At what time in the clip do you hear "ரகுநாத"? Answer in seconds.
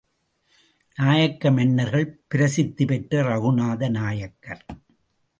3.21-3.89